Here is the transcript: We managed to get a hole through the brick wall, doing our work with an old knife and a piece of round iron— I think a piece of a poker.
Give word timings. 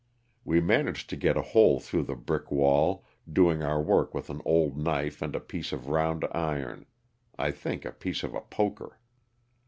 We 0.43 0.59
managed 0.61 1.11
to 1.11 1.15
get 1.15 1.37
a 1.37 1.43
hole 1.43 1.79
through 1.79 2.05
the 2.05 2.15
brick 2.15 2.49
wall, 2.49 3.05
doing 3.31 3.61
our 3.61 3.79
work 3.79 4.15
with 4.15 4.31
an 4.31 4.41
old 4.45 4.75
knife 4.75 5.21
and 5.21 5.35
a 5.35 5.39
piece 5.39 5.71
of 5.71 5.89
round 5.89 6.25
iron— 6.31 6.87
I 7.37 7.51
think 7.51 7.85
a 7.85 7.91
piece 7.91 8.23
of 8.23 8.33
a 8.33 8.41
poker. 8.41 8.99